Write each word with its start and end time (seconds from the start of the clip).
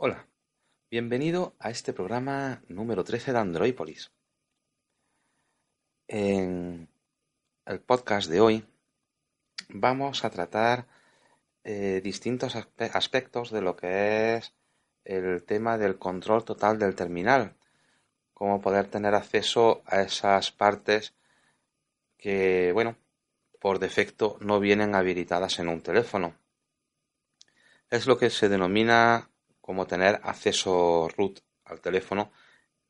Hola, 0.00 0.28
bienvenido 0.92 1.56
a 1.58 1.70
este 1.70 1.92
programa 1.92 2.62
número 2.68 3.02
13 3.02 3.32
de 3.32 3.38
Androipolis. 3.40 4.12
En 6.06 6.88
el 7.66 7.80
podcast 7.80 8.30
de 8.30 8.40
hoy 8.40 8.64
vamos 9.68 10.24
a 10.24 10.30
tratar 10.30 10.86
eh, 11.64 12.00
distintos 12.00 12.54
aspectos 12.54 13.50
de 13.50 13.60
lo 13.60 13.74
que 13.74 14.36
es 14.36 14.54
el 15.02 15.42
tema 15.42 15.78
del 15.78 15.98
control 15.98 16.44
total 16.44 16.78
del 16.78 16.94
terminal, 16.94 17.56
cómo 18.34 18.60
poder 18.60 18.86
tener 18.86 19.16
acceso 19.16 19.82
a 19.84 20.02
esas 20.02 20.52
partes 20.52 21.12
que, 22.16 22.70
bueno, 22.72 22.94
por 23.58 23.80
defecto 23.80 24.36
no 24.40 24.60
vienen 24.60 24.94
habilitadas 24.94 25.58
en 25.58 25.66
un 25.66 25.80
teléfono. 25.80 26.36
Es 27.90 28.06
lo 28.06 28.16
que 28.16 28.30
se 28.30 28.48
denomina 28.48 29.28
como 29.68 29.86
tener 29.86 30.18
acceso 30.22 31.10
root 31.14 31.40
al 31.66 31.82
teléfono, 31.82 32.32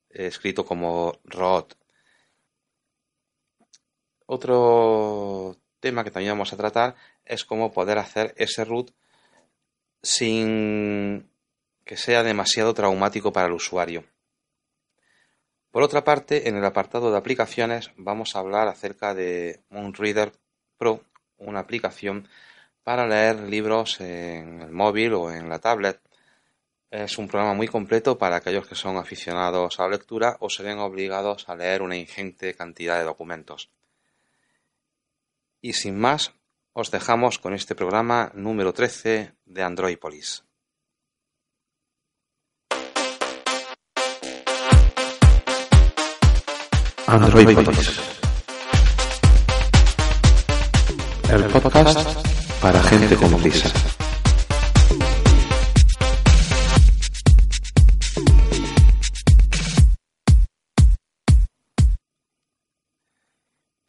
escrito 0.09 0.64
como 0.64 1.18
root. 1.24 1.74
Otro 4.27 5.56
tema 5.80 6.04
que 6.04 6.12
también 6.12 6.34
vamos 6.34 6.52
a 6.52 6.56
tratar 6.56 6.95
es 7.24 7.45
cómo 7.45 7.73
poder 7.73 7.98
hacer 7.98 8.32
ese 8.37 8.64
root 8.64 8.92
sin 10.04 11.28
que 11.84 11.96
sea 11.96 12.23
demasiado 12.23 12.73
traumático 12.74 13.32
para 13.32 13.48
el 13.48 13.54
usuario. 13.54 14.04
Por 15.73 15.82
otra 15.82 16.04
parte, 16.04 16.48
en 16.48 16.54
el 16.54 16.65
apartado 16.65 17.10
de 17.10 17.18
aplicaciones 17.18 17.90
vamos 17.96 18.37
a 18.37 18.38
hablar 18.38 18.68
acerca 18.68 19.15
de 19.15 19.65
Moonreader 19.70 20.30
Pro, 20.76 21.01
una 21.38 21.59
aplicación 21.59 22.29
para 22.84 23.04
leer 23.09 23.40
libros 23.40 24.01
en 24.01 24.62
el 24.62 24.70
móvil 24.70 25.15
o 25.15 25.32
en 25.32 25.48
la 25.48 25.59
tablet. 25.59 26.07
Es 26.91 27.19
un 27.19 27.28
programa 27.28 27.52
muy 27.52 27.69
completo 27.69 28.16
para 28.16 28.37
aquellos 28.37 28.66
que 28.66 28.74
son 28.74 28.96
aficionados 28.96 29.79
a 29.79 29.82
la 29.82 29.90
lectura 29.90 30.38
o 30.40 30.49
se 30.49 30.62
ven 30.62 30.79
obligados 30.79 31.46
a 31.46 31.54
leer 31.54 31.82
una 31.82 31.96
ingente 31.96 32.54
cantidad 32.54 32.99
de 32.99 33.04
documentos. 33.04 33.71
Y 35.60 35.74
sin 35.74 35.99
más, 35.99 36.32
os 36.73 36.90
dejamos 36.90 37.38
con 37.38 37.52
este 37.52 37.74
programa 37.74 38.32
número 38.35 38.73
13 38.73 39.35
de 39.45 39.62
Androipolis. 39.62 40.45
Androipolis. 47.07 48.01
El 51.30 51.45
podcast 51.45 52.62
para 52.62 52.82
gente 52.82 53.15
como 53.16 53.38
Lisa. 53.38 53.98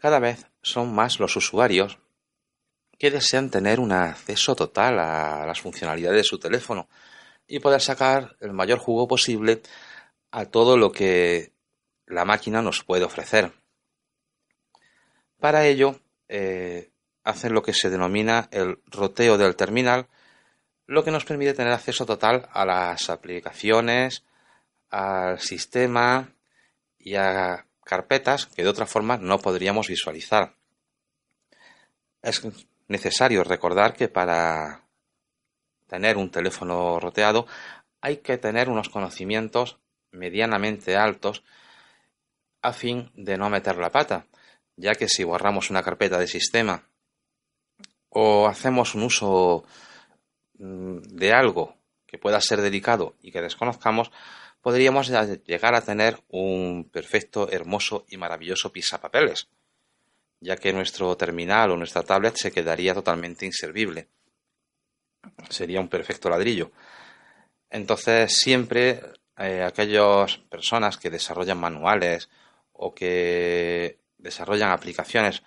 Cada 0.09 0.17
vez 0.17 0.47
son 0.63 0.91
más 0.95 1.19
los 1.19 1.35
usuarios 1.35 1.99
que 2.97 3.11
desean 3.11 3.51
tener 3.51 3.79
un 3.79 3.91
acceso 3.91 4.55
total 4.55 4.97
a 4.97 5.45
las 5.45 5.61
funcionalidades 5.61 6.17
de 6.17 6.23
su 6.23 6.39
teléfono 6.39 6.89
y 7.45 7.59
poder 7.59 7.79
sacar 7.79 8.35
el 8.39 8.51
mayor 8.51 8.79
jugo 8.79 9.07
posible 9.07 9.61
a 10.31 10.45
todo 10.45 10.77
lo 10.77 10.91
que 10.91 11.53
la 12.07 12.25
máquina 12.25 12.63
nos 12.63 12.83
puede 12.83 13.03
ofrecer. 13.03 13.53
Para 15.39 15.67
ello, 15.67 15.99
eh, 16.27 16.89
hacen 17.23 17.53
lo 17.53 17.61
que 17.61 17.73
se 17.73 17.91
denomina 17.91 18.49
el 18.49 18.79
roteo 18.87 19.37
del 19.37 19.55
terminal, 19.55 20.07
lo 20.87 21.03
que 21.03 21.11
nos 21.11 21.23
permite 21.23 21.53
tener 21.53 21.71
acceso 21.71 22.07
total 22.07 22.49
a 22.51 22.65
las 22.65 23.11
aplicaciones, 23.11 24.23
al 24.89 25.39
sistema 25.39 26.33
y 26.97 27.13
a 27.13 27.67
carpetas 27.89 28.45
que 28.45 28.61
de 28.61 28.69
otra 28.69 28.85
forma 28.85 29.17
no 29.17 29.39
podríamos 29.39 29.87
visualizar. 29.87 30.53
Es 32.21 32.43
necesario 32.87 33.43
recordar 33.43 33.95
que 33.95 34.07
para 34.07 34.83
tener 35.87 36.15
un 36.15 36.29
teléfono 36.29 36.99
roteado 36.99 37.47
hay 37.99 38.17
que 38.17 38.37
tener 38.37 38.69
unos 38.69 38.89
conocimientos 38.89 39.79
medianamente 40.11 40.97
altos 40.97 41.43
a 42.61 42.73
fin 42.73 43.11
de 43.15 43.37
no 43.37 43.49
meter 43.49 43.77
la 43.77 43.89
pata, 43.89 44.27
ya 44.75 44.93
que 44.93 45.07
si 45.07 45.23
borramos 45.23 45.71
una 45.71 45.81
carpeta 45.81 46.19
de 46.19 46.27
sistema 46.27 46.83
o 48.09 48.47
hacemos 48.47 48.93
un 48.93 49.03
uso 49.03 49.63
mm, 50.59 50.99
de 51.01 51.33
algo 51.33 51.75
que 52.05 52.19
pueda 52.19 52.39
ser 52.39 52.61
delicado 52.61 53.15
y 53.21 53.31
que 53.31 53.41
desconozcamos, 53.41 54.11
podríamos 54.61 55.09
llegar 55.45 55.75
a 55.75 55.81
tener 55.81 56.21
un 56.29 56.89
perfecto, 56.91 57.49
hermoso 57.51 58.05
y 58.09 58.17
maravilloso 58.17 58.71
pisapapeles, 58.71 59.49
ya 60.41 60.57
que 60.57 60.73
nuestro 60.73 61.15
terminal 61.17 61.71
o 61.71 61.77
nuestra 61.77 62.03
tablet 62.03 62.35
se 62.35 62.51
quedaría 62.51 62.93
totalmente 62.93 63.45
inservible. 63.45 64.07
Sería 65.49 65.79
un 65.79 65.89
perfecto 65.89 66.29
ladrillo. 66.29 66.71
Entonces, 67.69 68.33
siempre 68.35 69.01
eh, 69.37 69.63
aquellas 69.63 70.37
personas 70.49 70.97
que 70.97 71.09
desarrollan 71.09 71.59
manuales 71.59 72.29
o 72.73 72.93
que 72.93 73.99
desarrollan 74.17 74.71
aplicaciones 74.71 75.43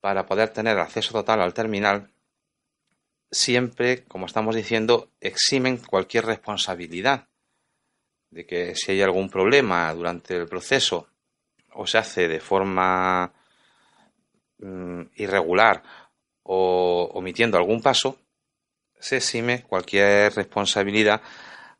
para 0.00 0.26
poder 0.26 0.50
tener 0.50 0.78
acceso 0.78 1.12
total 1.12 1.40
al 1.40 1.54
terminal, 1.54 2.10
siempre, 3.30 4.04
como 4.04 4.26
estamos 4.26 4.54
diciendo, 4.54 5.10
eximen 5.20 5.78
cualquier 5.78 6.26
responsabilidad 6.26 7.28
de 8.30 8.46
que 8.46 8.74
si 8.74 8.92
hay 8.92 9.02
algún 9.02 9.28
problema 9.30 9.92
durante 9.94 10.36
el 10.36 10.46
proceso 10.46 11.08
o 11.72 11.86
se 11.86 11.98
hace 11.98 12.28
de 12.28 12.40
forma 12.40 13.32
mm, 14.58 15.02
irregular 15.16 15.82
o 16.42 17.10
omitiendo 17.14 17.56
algún 17.56 17.82
paso, 17.82 18.18
se 18.98 19.18
exime 19.18 19.62
cualquier 19.62 20.34
responsabilidad 20.34 21.20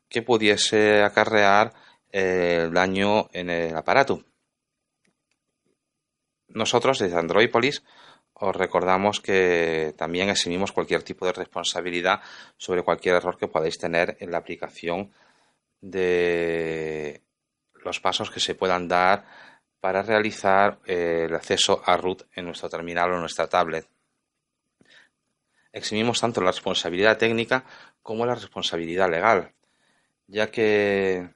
que 0.09 0.21
pudiese 0.21 1.03
acarrear 1.03 1.73
el 2.11 2.73
daño 2.73 3.29
en 3.33 3.49
el 3.49 3.75
aparato. 3.75 4.23
Nosotros 6.47 6.99
desde 6.99 7.17
Androidpolis 7.17 7.83
os 8.33 8.55
recordamos 8.55 9.19
que 9.19 9.93
también 9.97 10.29
eximimos 10.29 10.71
cualquier 10.71 11.03
tipo 11.03 11.25
de 11.25 11.33
responsabilidad 11.33 12.21
sobre 12.55 12.83
cualquier 12.83 13.15
error 13.15 13.37
que 13.37 13.47
podáis 13.47 13.77
tener 13.79 14.15
en 14.19 14.31
la 14.31 14.37
aplicación 14.37 15.11
de 15.81 17.21
los 17.83 17.99
pasos 17.99 18.31
que 18.31 18.39
se 18.39 18.55
puedan 18.55 18.87
dar 18.87 19.25
para 19.79 20.01
realizar 20.01 20.79
eh, 20.85 21.25
el 21.27 21.35
acceso 21.35 21.81
a 21.85 21.97
root 21.97 22.23
en 22.33 22.45
nuestro 22.45 22.69
terminal 22.69 23.11
o 23.11 23.19
nuestra 23.19 23.47
tablet. 23.47 23.87
Eximimos 25.71 26.19
tanto 26.19 26.41
la 26.41 26.51
responsabilidad 26.51 27.17
técnica 27.17 27.63
como 28.01 28.25
la 28.25 28.35
responsabilidad 28.35 29.09
legal, 29.09 29.53
ya 30.27 30.49
que 30.49 31.29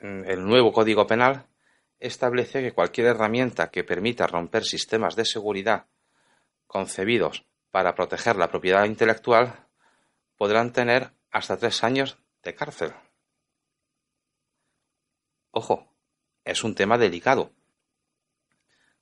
el 0.00 0.44
nuevo 0.44 0.72
Código 0.72 1.06
Penal 1.06 1.46
establece 1.98 2.62
que 2.62 2.72
cualquier 2.72 3.08
herramienta 3.08 3.70
que 3.70 3.84
permita 3.84 4.26
romper 4.26 4.64
sistemas 4.64 5.16
de 5.16 5.24
seguridad 5.24 5.86
concebidos 6.66 7.44
para 7.70 7.94
proteger 7.94 8.36
la 8.36 8.48
propiedad 8.48 8.84
intelectual 8.84 9.54
podrán 10.36 10.72
tener 10.72 11.10
hasta 11.30 11.56
tres 11.56 11.82
años 11.84 12.18
de 12.46 12.54
cárcel. 12.54 12.94
Ojo, 15.50 15.86
es 16.44 16.64
un 16.64 16.74
tema 16.74 16.96
delicado. 16.96 17.52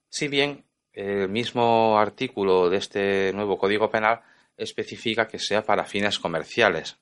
Si 0.09 0.27
bien 0.27 0.65
el 0.91 1.29
mismo 1.29 1.97
artículo 1.97 2.69
de 2.69 2.77
este 2.77 3.33
nuevo 3.33 3.57
Código 3.57 3.89
Penal 3.89 4.21
especifica 4.57 5.27
que 5.27 5.39
sea 5.39 5.63
para 5.63 5.85
fines 5.85 6.19
comerciales. 6.19 6.97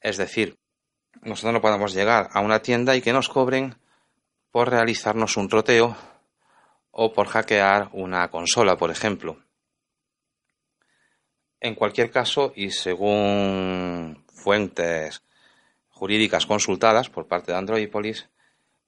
Es 0.00 0.16
decir, 0.16 0.56
nosotros 1.22 1.52
no 1.52 1.60
podemos 1.60 1.92
llegar 1.92 2.28
a 2.32 2.40
una 2.40 2.62
tienda 2.62 2.94
y 2.94 3.02
que 3.02 3.12
nos 3.12 3.28
cobren 3.28 3.74
por 4.50 4.70
realizarnos 4.70 5.36
un 5.36 5.48
troteo 5.48 5.96
o 6.92 7.12
por 7.12 7.26
hackear 7.26 7.90
una 7.92 8.30
consola, 8.30 8.76
por 8.76 8.90
ejemplo. 8.90 9.42
En 11.60 11.74
cualquier 11.74 12.10
caso, 12.10 12.52
y 12.56 12.70
según 12.70 14.24
fuentes 14.32 15.22
jurídicas 15.88 16.46
consultadas 16.46 17.10
por 17.10 17.28
parte 17.28 17.52
de 17.52 17.58
Androipolis, 17.58 18.28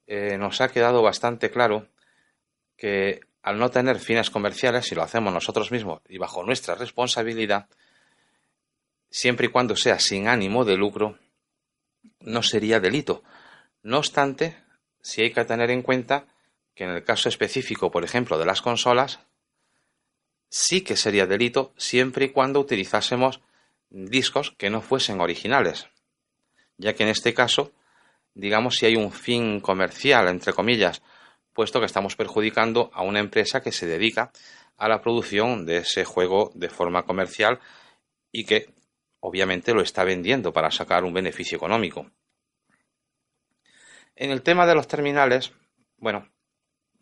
eh, 0.07 0.37
nos 0.37 0.59
ha 0.61 0.69
quedado 0.69 1.03
bastante 1.03 1.51
claro 1.51 1.87
que 2.75 3.21
al 3.43 3.59
no 3.59 3.69
tener 3.69 3.99
fines 3.99 4.29
comerciales, 4.29 4.85
si 4.85 4.95
lo 4.95 5.03
hacemos 5.03 5.31
nosotros 5.31 5.71
mismos 5.71 6.01
y 6.09 6.17
bajo 6.17 6.43
nuestra 6.43 6.75
responsabilidad, 6.75 7.67
siempre 9.09 9.45
y 9.45 9.49
cuando 9.49 9.75
sea 9.75 9.99
sin 9.99 10.27
ánimo 10.27 10.65
de 10.65 10.75
lucro, 10.75 11.19
no 12.19 12.41
sería 12.41 12.79
delito. 12.79 13.23
No 13.83 13.99
obstante, 13.99 14.57
si 15.01 15.21
hay 15.21 15.31
que 15.31 15.45
tener 15.45 15.69
en 15.69 15.83
cuenta 15.83 16.25
que 16.73 16.85
en 16.85 16.89
el 16.89 17.03
caso 17.03 17.29
específico, 17.29 17.91
por 17.91 18.03
ejemplo, 18.03 18.39
de 18.39 18.45
las 18.45 18.61
consolas, 18.61 19.19
sí 20.53 20.81
que 20.81 20.95
sería 20.95 21.25
delito 21.25 21.73
siempre 21.77 22.25
y 22.25 22.29
cuando 22.29 22.59
utilizásemos 22.59 23.41
discos 23.89 24.53
que 24.55 24.69
no 24.69 24.81
fuesen 24.81 25.19
originales. 25.19 25.87
ya 26.77 26.93
que 26.93 27.01
en 27.01 27.09
este 27.09 27.33
caso, 27.33 27.71
digamos 28.35 28.75
si 28.75 28.85
hay 28.85 28.95
un 28.95 29.11
fin 29.11 29.59
comercial, 29.61 30.27
entre 30.27 30.53
comillas, 30.53 31.01
puesto 31.53 31.79
que 31.79 31.87
estamos 31.87 32.15
perjudicando 32.15 32.91
a 32.93 33.01
una 33.01 33.19
empresa 33.19 33.63
que 33.63 33.71
se 33.71 33.87
dedica 33.87 34.31
a 34.77 34.87
la 34.87 35.01
producción 35.01 35.65
de 35.65 35.77
ese 35.77 36.05
juego 36.05 36.51
de 36.53 36.69
forma 36.69 37.01
comercial 37.01 37.59
y 38.31 38.45
que 38.45 38.75
obviamente 39.21 39.73
lo 39.73 39.81
está 39.81 40.03
vendiendo 40.03 40.53
para 40.53 40.69
sacar 40.69 41.03
un 41.03 41.13
beneficio 41.13 41.55
económico. 41.55 42.11
En 44.15 44.29
el 44.29 44.43
tema 44.43 44.67
de 44.67 44.75
los 44.75 44.87
terminales, 44.87 45.51
bueno, 45.97 46.29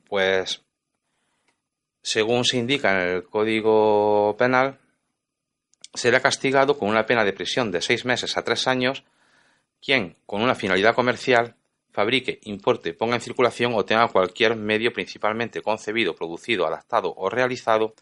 pues 0.06 0.64
según 2.02 2.46
se 2.46 2.58
indica 2.58 2.92
en 2.92 3.10
el 3.10 3.24
Código 3.24 4.36
Penal, 4.38 4.80
será 5.94 6.20
castigado 6.20 6.78
con 6.78 6.90
una 6.90 7.06
pena 7.06 7.24
de 7.24 7.34
prisión 7.34 7.72
de 7.72 7.82
seis 7.82 8.06
meses 8.06 8.38
a 8.38 8.44
tres 8.44 8.68
años 8.68 9.04
quien, 9.82 10.16
con 10.26 10.42
una 10.42 10.56
finalidad 10.56 10.94
comercial, 10.94 11.56
fabrique, 11.92 12.40
importe, 12.44 12.94
ponga 12.94 13.16
en 13.16 13.22
circulación 13.22 13.74
o 13.76 13.84
tenga 13.84 14.08
cualquier 14.08 14.56
medio 14.56 14.94
principalmente 14.94 15.62
concebido, 15.62 16.16
producido, 16.16 16.68
adaptado 16.68 17.14
o 17.18 17.30
realizado 17.30 17.94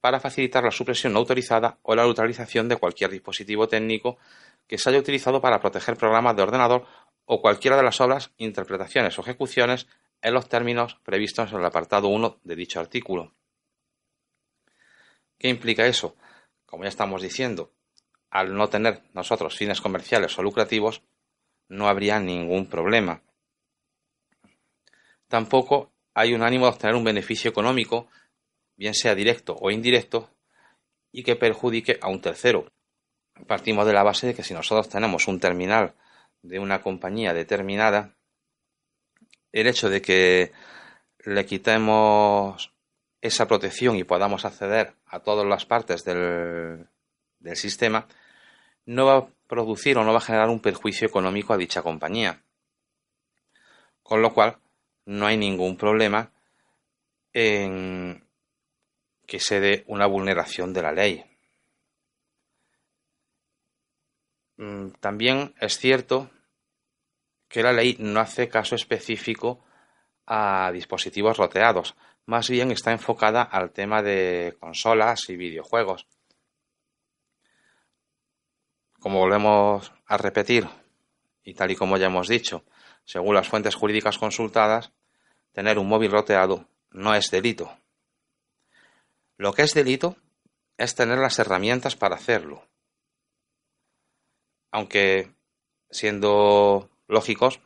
para 0.00 0.20
facilitar 0.20 0.62
la 0.62 0.70
supresión 0.70 1.12
no 1.12 1.18
autorizada 1.18 1.78
o 1.82 1.94
la 1.94 2.04
neutralización 2.04 2.68
de 2.68 2.76
cualquier 2.76 3.10
dispositivo 3.10 3.66
técnico 3.66 4.18
que 4.66 4.78
se 4.78 4.88
haya 4.88 5.00
utilizado 5.00 5.40
para 5.40 5.60
proteger 5.60 5.96
programas 5.96 6.36
de 6.36 6.42
ordenador 6.42 6.86
o 7.24 7.40
cualquiera 7.40 7.76
de 7.76 7.82
las 7.82 8.00
obras, 8.00 8.30
interpretaciones 8.38 9.18
o 9.18 9.22
ejecuciones 9.22 9.88
en 10.26 10.34
los 10.34 10.48
términos 10.48 10.96
previstos 11.04 11.52
en 11.52 11.60
el 11.60 11.64
apartado 11.64 12.08
1 12.08 12.40
de 12.42 12.56
dicho 12.56 12.80
artículo. 12.80 13.32
¿Qué 15.38 15.48
implica 15.48 15.86
eso? 15.86 16.16
Como 16.64 16.82
ya 16.82 16.88
estamos 16.88 17.22
diciendo, 17.22 17.70
al 18.30 18.52
no 18.56 18.68
tener 18.68 19.04
nosotros 19.14 19.56
fines 19.56 19.80
comerciales 19.80 20.36
o 20.36 20.42
lucrativos, 20.42 21.02
no 21.68 21.86
habría 21.86 22.18
ningún 22.18 22.66
problema. 22.66 23.22
Tampoco 25.28 25.92
hay 26.12 26.34
un 26.34 26.42
ánimo 26.42 26.64
de 26.64 26.72
obtener 26.72 26.96
un 26.96 27.04
beneficio 27.04 27.48
económico, 27.48 28.08
bien 28.74 28.94
sea 28.94 29.14
directo 29.14 29.56
o 29.60 29.70
indirecto, 29.70 30.34
y 31.12 31.22
que 31.22 31.36
perjudique 31.36 32.00
a 32.02 32.08
un 32.08 32.20
tercero. 32.20 32.66
Partimos 33.46 33.86
de 33.86 33.92
la 33.92 34.02
base 34.02 34.26
de 34.26 34.34
que 34.34 34.42
si 34.42 34.54
nosotros 34.54 34.88
tenemos 34.88 35.28
un 35.28 35.38
terminal 35.38 35.94
de 36.42 36.58
una 36.58 36.82
compañía 36.82 37.32
determinada, 37.32 38.16
el 39.60 39.68
hecho 39.68 39.88
de 39.88 40.02
que 40.02 40.52
le 41.24 41.46
quitemos 41.46 42.74
esa 43.22 43.48
protección 43.48 43.96
y 43.96 44.04
podamos 44.04 44.44
acceder 44.44 44.94
a 45.06 45.20
todas 45.20 45.46
las 45.46 45.64
partes 45.64 46.04
del, 46.04 46.86
sistema, 47.54 48.06
no 48.84 49.06
va 49.06 49.16
a 49.16 49.28
producir 49.46 49.96
o 49.96 50.04
no 50.04 50.12
va 50.12 50.18
a 50.18 50.28
generar 50.28 50.50
un 50.50 50.60
perjuicio 50.60 51.08
económico 51.08 51.54
a 51.54 51.56
dicha 51.56 51.80
compañía. 51.80 52.42
Con 54.02 54.20
lo 54.20 54.34
cual, 54.34 54.58
no 55.06 55.26
hay 55.26 55.38
ningún 55.38 55.78
problema 55.78 56.32
en 57.32 58.26
que 59.26 59.40
se 59.40 59.60
dé 59.60 59.84
una 59.86 60.06
vulneración 60.06 60.74
de 60.74 60.82
la 60.82 60.92
ley. 60.92 61.24
Mm, 64.58 64.90
también 65.00 65.54
es 65.60 65.78
cierto 65.78 66.30
que 67.48 67.62
la 67.62 67.72
ley 67.72 67.96
no 67.98 68.20
hace 68.20 68.48
caso 68.48 68.74
específico 68.74 69.64
a 70.26 70.70
dispositivos 70.72 71.36
roteados, 71.36 71.94
más 72.26 72.50
bien 72.50 72.72
está 72.72 72.92
enfocada 72.92 73.42
al 73.42 73.70
tema 73.70 74.02
de 74.02 74.56
consolas 74.58 75.28
y 75.28 75.36
videojuegos. 75.36 76.06
Como 78.98 79.20
volvemos 79.20 79.92
a 80.06 80.16
repetir, 80.16 80.66
y 81.44 81.54
tal 81.54 81.70
y 81.70 81.76
como 81.76 81.96
ya 81.96 82.06
hemos 82.06 82.26
dicho, 82.26 82.64
según 83.04 83.36
las 83.36 83.48
fuentes 83.48 83.76
jurídicas 83.76 84.18
consultadas, 84.18 84.92
tener 85.52 85.78
un 85.78 85.88
móvil 85.88 86.10
roteado 86.10 86.68
no 86.90 87.14
es 87.14 87.30
delito. 87.30 87.78
Lo 89.36 89.52
que 89.52 89.62
es 89.62 89.74
delito 89.74 90.16
es 90.76 90.94
tener 90.94 91.18
las 91.18 91.38
herramientas 91.38 91.94
para 91.94 92.16
hacerlo. 92.16 92.66
Aunque, 94.72 95.32
siendo 95.90 96.90
lógicos, 97.08 97.60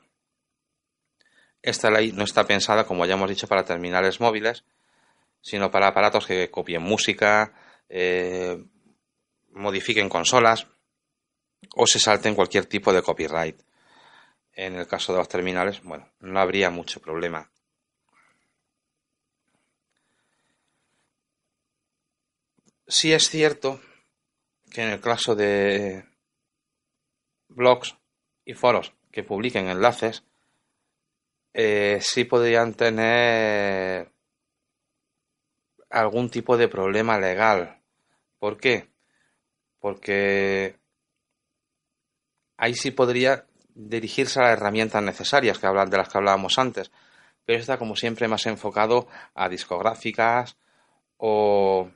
esta 1.62 1.90
ley 1.90 2.12
no 2.12 2.24
está 2.24 2.46
pensada, 2.46 2.84
como 2.84 3.04
ya 3.04 3.14
hemos 3.14 3.28
dicho, 3.28 3.46
para 3.46 3.64
terminales 3.64 4.20
móviles, 4.20 4.64
sino 5.42 5.70
para 5.70 5.88
aparatos 5.88 6.26
que 6.26 6.50
copien 6.50 6.82
música, 6.82 7.52
eh, 7.88 8.62
modifiquen 9.52 10.08
consolas 10.08 10.66
o 11.74 11.86
se 11.86 11.98
salten 11.98 12.34
cualquier 12.34 12.66
tipo 12.66 12.92
de 12.92 13.02
copyright. 13.02 13.60
En 14.52 14.76
el 14.76 14.86
caso 14.86 15.12
de 15.12 15.18
los 15.18 15.28
terminales, 15.28 15.82
bueno, 15.82 16.08
no 16.20 16.40
habría 16.40 16.70
mucho 16.70 17.00
problema. 17.00 17.50
Sí 22.86 23.12
es 23.12 23.28
cierto 23.30 23.80
que 24.70 24.82
en 24.82 24.90
el 24.90 25.00
caso 25.00 25.36
de 25.36 26.04
blogs 27.48 27.96
y 28.44 28.54
foros 28.54 28.92
que 29.10 29.22
publiquen 29.24 29.68
enlaces, 29.68 30.24
eh, 31.52 31.98
sí 32.00 32.24
podrían 32.24 32.74
tener 32.74 34.12
algún 35.90 36.30
tipo 36.30 36.56
de 36.56 36.68
problema 36.68 37.18
legal. 37.18 37.80
¿Por 38.38 38.58
qué? 38.58 38.88
Porque 39.80 40.76
ahí 42.56 42.74
sí 42.74 42.90
podría 42.92 43.46
dirigirse 43.74 44.38
a 44.38 44.44
las 44.44 44.52
herramientas 44.52 45.02
necesarias 45.02 45.58
que 45.58 45.66
hablan 45.66 45.90
de 45.90 45.96
las 45.96 46.08
que 46.08 46.18
hablábamos 46.18 46.58
antes, 46.58 46.90
pero 47.44 47.58
está 47.58 47.78
como 47.78 47.96
siempre 47.96 48.28
más 48.28 48.46
enfocado 48.46 49.08
a 49.34 49.48
discográficas 49.48 50.56
o 51.16 51.90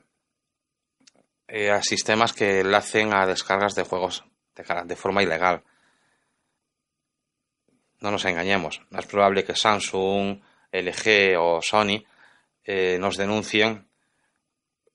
eh, 1.47 1.71
a 1.71 1.81
sistemas 1.81 2.33
que 2.33 2.61
enlacen 2.61 3.13
a 3.13 3.25
descargas 3.25 3.75
de 3.75 3.83
juegos 3.83 4.25
de 4.85 4.95
forma 4.95 5.21
ilegal 5.21 5.63
no 7.99 8.11
nos 8.11 8.25
engañemos. 8.25 8.81
No 8.89 8.99
es 8.99 9.05
probable 9.05 9.43
que 9.43 9.55
Samsung, 9.55 10.41
LG 10.71 11.37
o 11.39 11.61
Sony 11.61 12.03
eh, 12.63 12.97
nos 12.99 13.17
denuncien 13.17 13.87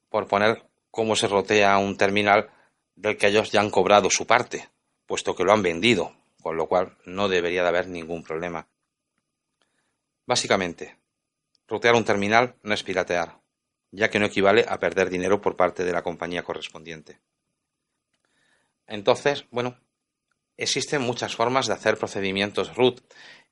por 0.08 0.26
poner 0.26 0.64
cómo 0.90 1.16
se 1.16 1.28
rotea 1.28 1.78
un 1.78 1.96
terminal 1.96 2.50
del 2.96 3.16
que 3.16 3.28
ellos 3.28 3.50
ya 3.50 3.60
han 3.60 3.70
cobrado 3.70 4.10
su 4.10 4.26
parte, 4.26 4.68
puesto 5.06 5.34
que 5.34 5.44
lo 5.44 5.52
han 5.52 5.62
vendido, 5.62 6.14
con 6.42 6.56
lo 6.56 6.66
cual 6.66 6.96
no 7.04 7.28
debería 7.28 7.62
de 7.62 7.68
haber 7.68 7.88
ningún 7.88 8.22
problema. 8.22 8.66
Básicamente, 10.26 10.96
rotear 11.66 11.94
un 11.94 12.04
terminal 12.04 12.56
no 12.62 12.74
es 12.74 12.82
piratear, 12.82 13.38
ya 13.90 14.10
que 14.10 14.18
no 14.18 14.26
equivale 14.26 14.64
a 14.68 14.78
perder 14.78 15.08
dinero 15.08 15.40
por 15.40 15.56
parte 15.56 15.84
de 15.84 15.92
la 15.92 16.02
compañía 16.02 16.42
correspondiente. 16.42 17.20
Entonces, 18.86 19.46
bueno, 19.50 19.76
Existen 20.60 21.00
muchas 21.00 21.34
formas 21.34 21.66
de 21.66 21.72
hacer 21.72 21.96
procedimientos 21.96 22.76
root, 22.76 23.00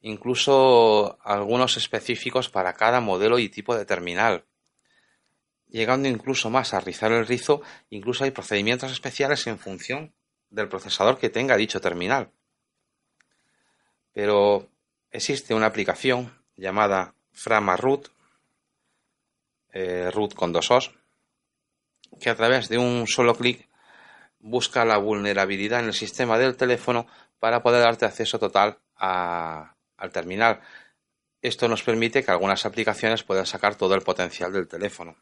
incluso 0.03 1.19
algunos 1.23 1.79
específicos 1.79 2.50
para 2.50 2.75
cada 2.75 3.00
modelo 3.00 3.38
y 3.38 3.49
tipo 3.49 3.75
de 3.75 3.87
terminal. 3.87 4.45
Llegando 5.69 6.07
incluso 6.07 6.50
más 6.50 6.75
a 6.75 6.81
rizar 6.81 7.11
el 7.12 7.27
rizo, 7.27 7.62
incluso 7.88 8.25
hay 8.25 8.31
procedimientos 8.31 8.93
especiales 8.93 9.47
en 9.47 9.59
función 9.59 10.12
del 10.50 10.69
procesador 10.69 11.17
que 11.17 11.31
tenga 11.31 11.57
dicho 11.57 11.81
terminal. 11.81 12.31
Pero 14.12 14.69
existe 15.11 15.55
una 15.55 15.65
aplicación 15.65 16.45
llamada 16.57 17.15
Frama 17.33 17.79
Root, 17.79 18.09
eh, 19.73 20.11
root 20.11 20.35
con 20.35 20.53
dos 20.53 20.71
os, 20.71 20.91
que 22.21 22.29
a 22.29 22.37
través 22.37 22.69
de 22.69 22.77
un 22.77 23.07
solo 23.07 23.35
clic 23.35 23.67
busca 24.40 24.85
la 24.85 24.99
vulnerabilidad 24.99 25.80
en 25.80 25.87
el 25.87 25.95
sistema 25.95 26.38
del 26.38 26.57
teléfono 26.57 27.07
para 27.38 27.62
poder 27.62 27.83
darte 27.83 28.04
acceso 28.04 28.38
total 28.38 28.78
al 28.97 30.12
terminal. 30.12 30.61
Esto 31.40 31.68
nos 31.68 31.83
permite 31.83 32.25
que 32.25 32.30
algunas 32.30 32.66
aplicaciones 32.66 33.23
puedan 33.23 33.47
sacar 33.47 33.76
todo 33.76 33.95
el 33.95 34.02
potencial 34.02 34.52
del 34.52 34.66
teléfono. 34.66 35.16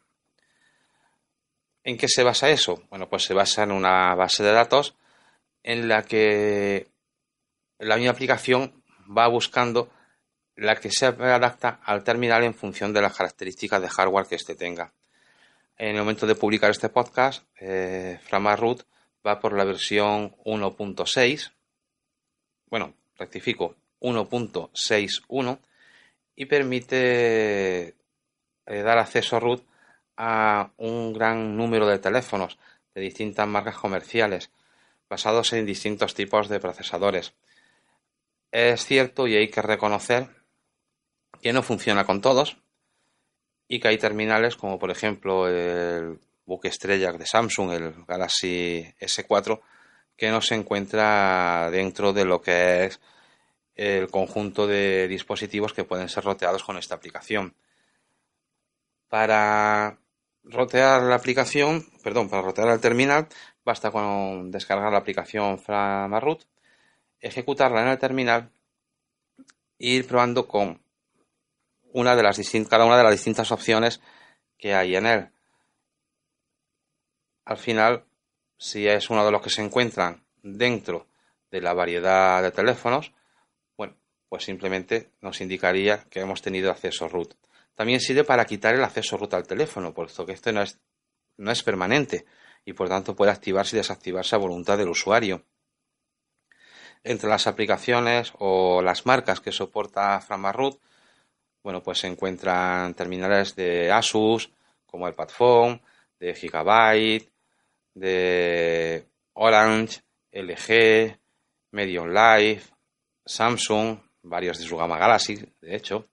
¿En 1.83 1.97
qué 1.97 2.07
se 2.07 2.23
basa 2.23 2.49
eso? 2.49 2.83
Bueno, 2.89 3.07
pues 3.07 3.23
se 3.23 3.33
basa 3.33 3.63
en 3.63 3.71
una 3.71 4.13
base 4.15 4.43
de 4.43 4.51
datos 4.51 4.95
en 5.63 5.87
la 5.87 6.03
que 6.03 6.87
la 7.79 7.97
misma 7.97 8.11
aplicación 8.11 8.83
va 9.15 9.27
buscando 9.27 9.89
la 10.55 10.75
que 10.75 10.91
se 10.91 11.05
adapta 11.05 11.79
al 11.83 12.03
terminal 12.03 12.43
en 12.43 12.55
función 12.55 12.91
de 12.91 13.01
las 13.01 13.15
características 13.15 13.81
de 13.81 13.89
hardware 13.89 14.25
que 14.25 14.35
éste 14.35 14.55
tenga. 14.55 14.91
En 15.77 15.89
el 15.89 15.99
momento 15.99 16.25
de 16.25 16.35
publicar 16.35 16.71
este 16.71 16.89
podcast, 16.89 17.43
eh, 17.59 18.19
Root 18.31 18.83
va 19.27 19.39
por 19.39 19.53
la 19.53 19.65
versión 19.65 20.35
1.6, 20.45 21.51
bueno, 22.69 22.93
rectifico, 23.17 23.75
1.61 23.99 25.59
y 26.35 26.45
permite 26.45 27.95
eh, 28.65 28.81
dar 28.83 28.97
acceso 28.99 29.39
root 29.39 29.63
a 30.15 30.71
un 30.77 31.13
gran 31.13 31.57
número 31.57 31.87
de 31.87 31.99
teléfonos 31.99 32.57
de 32.93 33.01
distintas 33.01 33.47
marcas 33.47 33.77
comerciales 33.77 34.51
basados 35.09 35.53
en 35.53 35.65
distintos 35.65 36.13
tipos 36.13 36.49
de 36.49 36.59
procesadores. 36.59 37.33
Es 38.51 38.85
cierto 38.85 39.27
y 39.27 39.35
hay 39.35 39.49
que 39.49 39.61
reconocer 39.61 40.29
que 41.41 41.53
no 41.53 41.63
funciona 41.63 42.05
con 42.05 42.21
todos 42.21 42.57
y 43.67 43.79
que 43.79 43.89
hay 43.89 43.97
terminales 43.97 44.55
como 44.55 44.79
por 44.79 44.91
ejemplo 44.91 45.47
el 45.47 46.19
buque 46.47 46.69
estrella 46.69 47.11
de 47.11 47.25
Samsung, 47.25 47.71
el 47.73 48.05
Galaxy 48.07 48.83
S4, 48.99 49.61
que 50.15 50.31
no 50.31 50.41
se 50.41 50.55
encuentra 50.55 51.69
dentro 51.69 52.13
de 52.13 52.25
lo 52.25 52.41
que 52.41 52.85
es 52.85 52.99
el 53.75 54.09
conjunto 54.09 54.65
de 54.65 55.07
dispositivos 55.07 55.73
que 55.73 55.83
pueden 55.83 56.09
ser 56.09 56.23
roteados 56.23 56.63
con 56.63 56.77
esta 56.77 56.95
aplicación. 56.95 57.53
Para 59.09 59.99
rotear 60.43 61.03
la 61.03 61.15
aplicación, 61.15 61.85
perdón, 62.01 62.29
para 62.29 62.41
rotear 62.41 62.69
el 62.69 62.79
terminal, 62.79 63.27
basta 63.63 63.91
con 63.91 64.49
descargar 64.49 64.91
la 64.91 64.97
aplicación 64.99 65.59
Framarroot, 65.59 66.45
ejecutarla 67.19 67.81
en 67.81 67.89
el 67.89 67.99
terminal 67.99 68.49
e 69.77 69.89
ir 69.89 70.07
probando 70.07 70.47
con 70.47 70.81
una 71.93 72.15
de 72.15 72.23
las 72.23 72.39
cada 72.69 72.85
una 72.85 72.97
de 72.97 73.03
las 73.03 73.11
distintas 73.11 73.51
opciones 73.51 74.01
que 74.57 74.73
hay 74.73 74.95
en 74.95 75.05
él. 75.05 75.29
Al 77.47 77.57
final, 77.57 78.03
si 78.57 78.89
es 78.89 79.09
uno 79.09 79.25
de 79.25 79.31
los 79.31 79.41
que 79.41 79.49
se 79.49 79.61
encuentran 79.61 80.21
dentro 80.43 81.07
de 81.49 81.61
la 81.61 81.73
variedad 81.73 82.43
de 82.43 82.51
teléfonos, 82.51 83.13
bueno, 83.77 83.95
pues 84.27 84.43
simplemente 84.43 85.11
nos 85.21 85.39
indicaría 85.39 86.03
que 86.09 86.19
hemos 86.19 86.41
tenido 86.41 86.69
acceso 86.69 87.07
root. 87.07 87.35
También 87.73 88.01
sirve 88.01 88.25
para 88.25 88.43
quitar 88.43 88.75
el 88.75 88.83
acceso 88.83 89.15
root 89.15 89.33
al 89.33 89.47
teléfono, 89.47 89.93
puesto 89.93 90.25
que 90.25 90.33
este 90.33 90.51
no 90.51 90.61
es, 90.61 90.77
no 91.37 91.49
es 91.49 91.63
permanente 91.63 92.25
y 92.65 92.73
por 92.73 92.89
tanto 92.89 93.15
puede 93.15 93.31
activarse 93.31 93.77
y 93.77 93.79
desactivarse 93.79 94.35
a 94.35 94.39
voluntad 94.39 94.77
del 94.77 94.89
usuario. 94.89 95.45
Entre 97.01 97.29
las 97.29 97.47
aplicaciones 97.47 98.33
o 98.39 98.81
las 98.81 99.05
marcas 99.05 99.39
que 99.39 99.53
soporta 99.53 100.19
Framarroot, 100.19 100.81
bueno, 101.63 101.81
pues 101.81 101.99
se 101.99 102.07
encuentran 102.07 102.93
terminales 102.93 103.55
de 103.55 103.89
Asus, 103.89 104.51
como 104.85 105.07
el 105.07 105.13
Padphone, 105.13 105.81
de 106.19 106.35
Gigabyte, 106.35 107.31
de 107.99 109.07
Orange, 109.33 110.01
LG, 110.31 111.17
Medium 111.71 112.09
Life, 112.09 112.71
Samsung, 113.25 113.99
varios 114.23 114.59
de 114.59 114.65
su 114.65 114.77
gama 114.77 114.97
Galaxy, 114.97 115.35
de 115.61 115.75
hecho, 115.75 116.07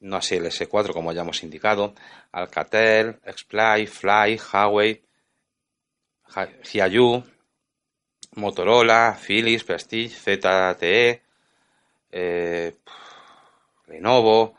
no 0.00 0.16
así 0.16 0.36
el 0.36 0.46
S4 0.46 0.92
como 0.92 1.12
ya 1.12 1.22
hemos 1.22 1.42
indicado, 1.42 1.94
Alcatel, 2.32 3.20
Xplay, 3.24 3.86
Fly, 3.86 4.38
Huawei, 4.38 5.02
Hiayu, 6.72 7.24
Motorola, 8.32 9.18
Philips, 9.24 9.64
Prestige, 9.64 10.16
ZTE, 10.16 11.22
eh, 12.10 12.76
Lenovo. 13.86 14.56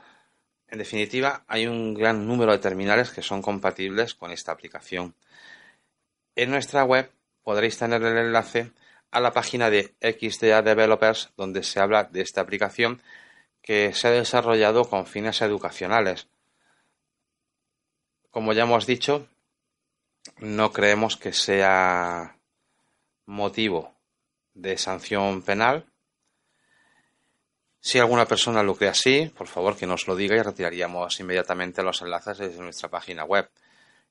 En 0.68 0.80
definitiva, 0.80 1.44
hay 1.48 1.68
un 1.68 1.94
gran 1.94 2.26
número 2.26 2.52
de 2.52 2.60
terminales 2.60 3.12
que 3.12 3.22
son 3.22 3.42
compatibles 3.42 4.16
con 4.16 4.32
esta 4.32 4.52
aplicación. 4.52 5.14
En 6.36 6.52
nuestra 6.52 6.84
web 6.84 7.12
podréis 7.44 7.78
tener 7.78 8.04
el 8.04 8.18
enlace 8.18 8.72
a 9.12 9.22
la 9.22 9.32
página 9.32 9.70
de 9.70 9.96
XDA 10.02 10.62
Developers 10.62 11.32
donde 11.38 11.64
se 11.64 11.80
habla 11.80 12.04
de 12.04 12.22
esta 12.22 12.42
aplicación 12.42 13.02
que 13.62 13.94
se 13.94 14.10
ha 14.10 14.12
desarrollado 14.12 14.90
con 14.90 15.06
fines 15.06 15.42
educacionales. 15.42 16.28
Como 18.32 18.52
ya 18.52 18.64
hemos 18.64 18.86
dicho, 18.86 19.30
no 20.40 20.74
creemos 20.74 21.16
que 21.16 21.32
sea 21.32 22.38
motivo 23.26 23.96
de 24.54 24.78
sanción 24.78 25.42
penal. 25.42 25.86
Si 27.80 27.98
alguna 27.98 28.26
persona 28.26 28.62
lo 28.62 28.76
cree 28.76 28.90
así, 28.90 29.32
por 29.38 29.48
favor 29.48 29.78
que 29.78 29.88
nos 29.88 30.08
lo 30.08 30.16
diga 30.16 30.36
y 30.36 30.42
retiraríamos 30.42 31.20
inmediatamente 31.20 31.82
los 31.82 32.02
enlaces 32.02 32.40
desde 32.40 32.62
nuestra 32.62 32.90
página 32.90 33.24
web. 33.24 33.50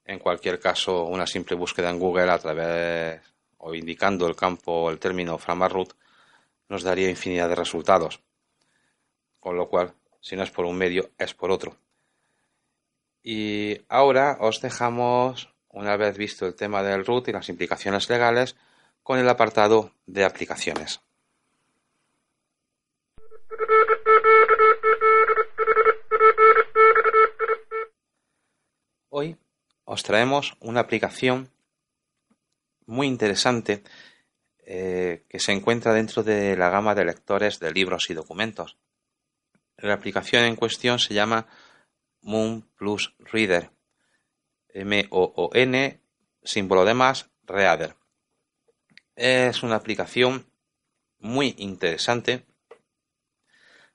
En 0.04 0.18
cualquier 0.18 0.60
caso, 0.60 1.04
una 1.04 1.26
simple 1.26 1.56
búsqueda 1.56 1.90
en 1.90 1.98
Google 1.98 2.30
a 2.30 2.38
través 2.38 3.20
o 3.58 3.74
indicando 3.74 4.26
el 4.26 4.36
campo 4.36 4.90
el 4.90 4.98
término 4.98 5.38
Framarroot 5.38 5.94
nos 6.68 6.82
daría 6.82 7.08
infinidad 7.08 7.48
de 7.48 7.54
resultados 7.54 8.20
con 9.44 9.58
lo 9.58 9.68
cual, 9.68 9.92
si 10.22 10.36
no 10.36 10.42
es 10.42 10.50
por 10.50 10.64
un 10.64 10.78
medio, 10.78 11.10
es 11.18 11.34
por 11.34 11.50
otro. 11.50 11.76
Y 13.22 13.78
ahora 13.90 14.38
os 14.40 14.62
dejamos, 14.62 15.50
una 15.68 15.98
vez 15.98 16.16
visto 16.16 16.46
el 16.46 16.54
tema 16.54 16.82
del 16.82 17.04
root 17.04 17.28
y 17.28 17.32
las 17.32 17.50
implicaciones 17.50 18.08
legales, 18.08 18.56
con 19.02 19.18
el 19.18 19.28
apartado 19.28 19.92
de 20.06 20.24
aplicaciones. 20.24 21.02
Hoy 29.10 29.36
os 29.84 30.02
traemos 30.02 30.56
una 30.60 30.80
aplicación 30.80 31.50
muy 32.86 33.06
interesante 33.06 33.82
eh, 34.66 35.24
que 35.28 35.38
se 35.38 35.52
encuentra 35.52 35.92
dentro 35.92 36.22
de 36.22 36.56
la 36.56 36.70
gama 36.70 36.94
de 36.94 37.04
lectores 37.04 37.60
de 37.60 37.72
libros 37.72 38.08
y 38.08 38.14
documentos. 38.14 38.76
La 39.76 39.94
aplicación 39.94 40.44
en 40.44 40.56
cuestión 40.56 40.98
se 40.98 41.14
llama 41.14 41.46
Moon 42.22 42.62
Plus 42.76 43.14
Reader. 43.18 43.70
M-O-O-N, 44.68 46.00
símbolo 46.42 46.84
de 46.84 46.94
más, 46.94 47.30
Reader. 47.44 47.94
Es 49.14 49.62
una 49.62 49.76
aplicación 49.76 50.46
muy 51.18 51.54
interesante 51.58 52.44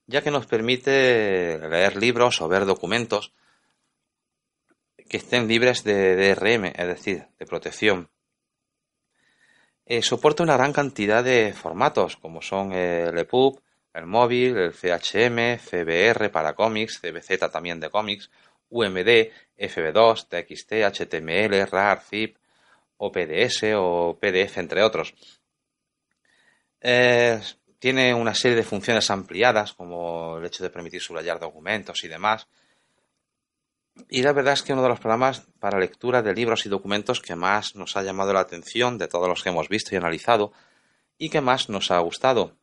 ya 0.09 0.23
que 0.23 0.31
nos 0.31 0.47
permite 0.47 1.59
leer 1.69 1.95
libros 1.95 2.41
o 2.41 2.47
ver 2.47 2.65
documentos 2.65 3.31
que 5.09 5.17
estén 5.17 5.47
libres 5.47 5.83
de 5.83 6.15
DRM, 6.15 6.65
es 6.67 6.87
decir, 6.87 7.27
de 7.37 7.45
protección. 7.45 8.09
Eh, 9.85 10.03
soporta 10.03 10.43
una 10.43 10.55
gran 10.55 10.71
cantidad 10.71 11.23
de 11.23 11.51
formatos, 11.51 12.15
como 12.15 12.43
son 12.43 12.73
el 12.73 13.17
EPUB, 13.17 13.59
el 13.95 14.05
móvil, 14.05 14.55
el 14.55 14.71
CHM, 14.71 15.57
CBR 15.57 16.29
para 16.31 16.53
cómics, 16.53 17.01
CBZ 17.01 17.51
también 17.51 17.79
de 17.79 17.89
cómics, 17.89 18.29
UMD, 18.69 19.31
FB2, 19.57 20.27
TXT, 20.29 20.71
HTML, 20.83 21.67
RAR, 21.67 22.01
ZIP, 22.01 22.37
OPDS 22.97 23.73
o 23.75 24.17
PDF, 24.21 24.57
entre 24.59 24.83
otros. 24.83 25.15
tiene 27.79 28.13
una 28.13 28.35
serie 28.35 28.57
de 28.57 28.63
funciones 28.63 29.09
ampliadas, 29.09 29.73
como 29.73 30.37
el 30.37 30.45
hecho 30.45 30.63
de 30.63 30.69
permitir 30.69 31.01
subrayar 31.01 31.39
documentos 31.39 32.03
y 32.03 32.07
demás. 32.07 32.47
Y 34.07 34.21
la 34.23 34.33
verdad 34.33 34.53
es 34.53 34.63
que 34.63 34.73
uno 34.73 34.83
de 34.83 34.89
los 34.89 34.99
programas 34.99 35.47
para 35.59 35.79
lectura 35.79 36.21
de 36.21 36.33
libros 36.33 36.65
y 36.65 36.69
documentos 36.69 37.21
que 37.21 37.35
más 37.35 37.75
nos 37.75 37.97
ha 37.97 38.03
llamado 38.03 38.33
la 38.33 38.39
atención 38.39 38.97
de 38.97 39.07
todos 39.07 39.27
los 39.27 39.43
que 39.43 39.49
hemos 39.49 39.69
visto 39.69 39.93
y 39.93 39.97
analizado 39.97 40.51
y 41.17 41.29
que 41.29 41.41
más 41.41 41.69
nos 41.69 41.91
ha 41.91 41.99
gustado. 41.99 42.55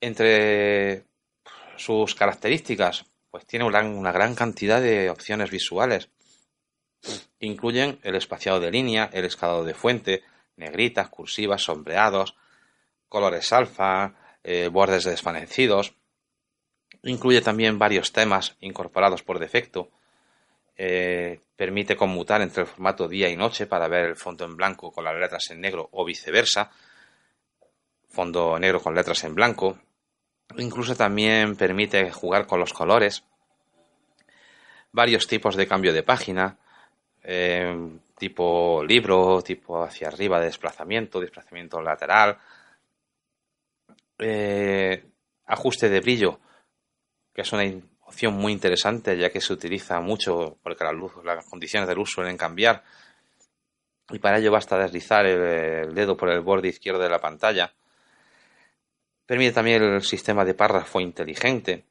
Entre 0.00 1.04
sus 1.76 2.14
características, 2.14 3.06
pues 3.30 3.46
tiene 3.46 3.64
una 3.64 4.12
gran 4.12 4.34
cantidad 4.34 4.80
de 4.80 5.10
opciones 5.10 5.50
visuales. 5.50 6.08
Incluyen 7.40 7.98
el 8.02 8.14
espaciado 8.14 8.60
de 8.60 8.70
línea, 8.70 9.10
el 9.12 9.24
escalado 9.24 9.64
de 9.64 9.74
fuente, 9.74 10.22
negritas, 10.56 11.08
cursivas, 11.08 11.62
sombreados, 11.62 12.36
colores 13.08 13.52
alfa, 13.52 14.14
eh, 14.42 14.68
bordes 14.68 15.04
desvanecidos. 15.04 15.94
Incluye 17.08 17.40
también 17.40 17.78
varios 17.78 18.12
temas 18.12 18.54
incorporados 18.60 19.22
por 19.22 19.38
defecto. 19.38 19.88
Eh, 20.76 21.40
permite 21.56 21.96
conmutar 21.96 22.42
entre 22.42 22.62
el 22.62 22.68
formato 22.68 23.08
día 23.08 23.30
y 23.30 23.36
noche 23.36 23.66
para 23.66 23.88
ver 23.88 24.10
el 24.10 24.16
fondo 24.16 24.44
en 24.44 24.56
blanco 24.56 24.92
con 24.92 25.04
las 25.04 25.16
letras 25.16 25.50
en 25.50 25.62
negro 25.62 25.88
o 25.92 26.04
viceversa. 26.04 26.70
Fondo 28.10 28.58
negro 28.58 28.82
con 28.82 28.94
letras 28.94 29.24
en 29.24 29.34
blanco. 29.34 29.78
Incluso 30.58 30.94
también 30.96 31.56
permite 31.56 32.10
jugar 32.10 32.46
con 32.46 32.60
los 32.60 32.74
colores, 32.74 33.24
varios 34.92 35.26
tipos 35.26 35.56
de 35.56 35.66
cambio 35.66 35.94
de 35.94 36.02
página, 36.02 36.58
eh, 37.22 37.74
tipo 38.18 38.84
libro, 38.84 39.40
tipo 39.42 39.82
hacia 39.82 40.08
arriba 40.08 40.40
de 40.40 40.46
desplazamiento, 40.46 41.20
desplazamiento 41.20 41.80
lateral, 41.80 42.38
eh, 44.18 45.04
ajuste 45.46 45.88
de 45.88 46.00
brillo, 46.00 46.40
que 47.38 47.42
es 47.42 47.52
una 47.52 47.62
opción 48.00 48.34
muy 48.34 48.50
interesante 48.50 49.16
ya 49.16 49.30
que 49.30 49.40
se 49.40 49.52
utiliza 49.52 50.00
mucho 50.00 50.58
porque 50.60 50.82
la 50.82 50.90
luz, 50.90 51.12
las 51.22 51.46
condiciones 51.46 51.88
de 51.88 51.94
luz 51.94 52.10
suelen 52.10 52.36
cambiar 52.36 52.82
y 54.10 54.18
para 54.18 54.38
ello 54.38 54.50
basta 54.50 54.76
deslizar 54.76 55.24
el 55.24 55.94
dedo 55.94 56.16
por 56.16 56.30
el 56.30 56.40
borde 56.40 56.66
izquierdo 56.66 57.00
de 57.00 57.08
la 57.08 57.20
pantalla 57.20 57.72
Permite 59.24 59.52
también 59.52 59.84
el 59.84 60.02
sistema 60.02 60.44
de 60.44 60.54
párrafo 60.54 61.00
inteligente, 61.00 61.84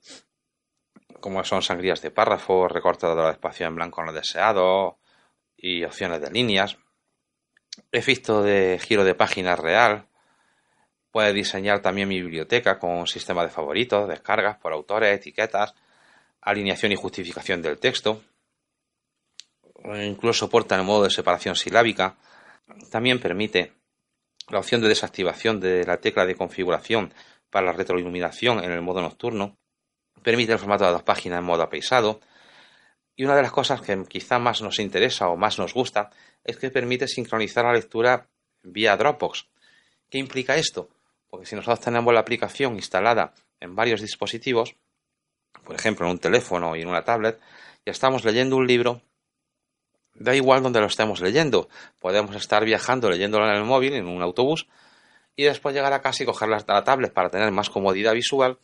como 1.21 1.41
son 1.45 1.61
sangrías 1.61 2.01
de 2.01 2.11
párrafo, 2.11 2.67
recortado 2.67 3.15
de 3.15 3.31
espacio 3.31 3.67
en 3.67 3.75
blanco 3.75 4.03
no 4.03 4.11
deseado 4.11 4.97
y 5.55 5.85
opciones 5.85 6.19
de 6.19 6.31
líneas. 6.31 6.77
Efecto 7.91 8.41
de 8.41 8.79
giro 8.81 9.05
de 9.05 9.15
página 9.15 9.55
real. 9.55 10.07
Puede 11.17 11.33
diseñar 11.33 11.81
también 11.81 12.07
mi 12.07 12.21
biblioteca 12.21 12.77
con 12.77 13.07
sistema 13.07 13.41
de 13.41 13.49
favoritos, 13.49 14.07
descargas 14.07 14.59
por 14.59 14.71
autores, 14.71 15.15
etiquetas, 15.15 15.73
alineación 16.41 16.91
y 16.91 16.95
justificación 16.95 17.59
del 17.59 17.79
texto. 17.79 18.21
Incluso 19.83 20.41
soporta 20.41 20.75
el 20.75 20.83
modo 20.83 21.05
de 21.05 21.09
separación 21.09 21.55
silábica. 21.55 22.17
También 22.91 23.19
permite 23.19 23.73
la 24.49 24.59
opción 24.59 24.79
de 24.79 24.89
desactivación 24.89 25.59
de 25.59 25.85
la 25.85 25.97
tecla 25.97 26.23
de 26.23 26.35
configuración 26.35 27.11
para 27.49 27.65
la 27.65 27.71
retroiluminación 27.71 28.63
en 28.63 28.71
el 28.71 28.83
modo 28.83 29.01
nocturno. 29.01 29.57
Permite 30.21 30.51
el 30.51 30.59
formato 30.59 30.85
de 30.85 30.91
dos 30.91 31.01
páginas 31.01 31.39
en 31.39 31.45
modo 31.45 31.63
apaisado. 31.63 32.19
Y 33.15 33.25
una 33.25 33.35
de 33.35 33.41
las 33.41 33.51
cosas 33.51 33.81
que 33.81 34.03
quizá 34.07 34.37
más 34.37 34.61
nos 34.61 34.77
interesa 34.77 35.29
o 35.29 35.35
más 35.35 35.57
nos 35.57 35.73
gusta 35.73 36.11
es 36.43 36.57
que 36.57 36.69
permite 36.69 37.07
sincronizar 37.07 37.65
la 37.65 37.73
lectura 37.73 38.29
vía 38.61 38.95
Dropbox. 38.95 39.47
¿Qué 40.11 40.19
implica 40.19 40.55
esto? 40.57 40.91
Porque 41.29 41.45
si 41.45 41.55
nosotros 41.55 41.81
tenemos 41.81 42.13
la 42.13 42.21
aplicación 42.21 42.75
instalada 42.75 43.33
en 43.59 43.75
varios 43.75 44.01
dispositivos, 44.01 44.75
por 45.63 45.75
ejemplo 45.75 46.05
en 46.05 46.13
un 46.13 46.19
teléfono 46.19 46.75
y 46.75 46.81
en 46.81 46.87
una 46.87 47.03
tablet, 47.03 47.39
y 47.85 47.89
estamos 47.89 48.23
leyendo 48.23 48.55
un 48.55 48.67
libro, 48.67 49.01
da 50.13 50.35
igual 50.35 50.63
donde 50.63 50.79
lo 50.79 50.87
estemos 50.87 51.21
leyendo. 51.21 51.69
Podemos 51.99 52.35
estar 52.35 52.63
viajando 52.65 53.09
leyéndolo 53.09 53.47
en 53.47 53.55
el 53.55 53.63
móvil, 53.63 53.93
en 53.93 54.07
un 54.07 54.21
autobús, 54.21 54.67
y 55.35 55.43
después 55.43 55.75
llegar 55.75 55.93
a 55.93 56.01
casa 56.01 56.23
y 56.23 56.25
coger 56.25 56.49
la, 56.49 56.63
la 56.67 56.83
tablet 56.83 57.13
para 57.13 57.29
tener 57.29 57.51
más 57.51 57.69
comodidad 57.69 58.13
visual 58.13 58.57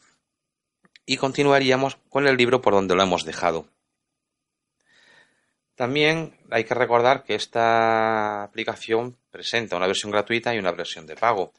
y 1.06 1.18
continuaríamos 1.18 1.98
con 2.10 2.28
el 2.28 2.38
libro 2.38 2.62
por 2.62 2.74
donde 2.74 2.96
lo 2.96 3.04
hemos 3.04 3.26
dejado. 3.26 3.68
También 5.76 6.38
hay 6.52 6.64
que 6.66 6.76
recordar 6.76 7.24
que 7.24 7.36
esta 7.36 8.44
aplicación 8.44 9.18
presenta 9.32 9.76
una 9.76 9.88
versión 9.88 10.12
gratuita 10.12 10.54
y 10.54 10.60
una 10.60 10.72
versión 10.72 11.06
de 11.08 11.16
pago. 11.16 11.52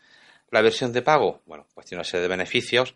La 0.50 0.62
versión 0.62 0.92
de 0.92 1.02
pago, 1.02 1.42
bueno, 1.46 1.66
pues 1.74 1.86
tiene 1.86 2.00
una 2.00 2.04
serie 2.04 2.22
de 2.22 2.28
beneficios, 2.28 2.94